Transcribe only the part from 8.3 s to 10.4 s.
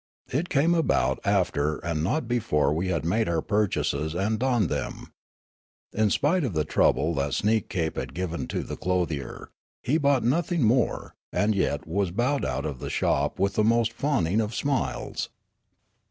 to the clothier, he bought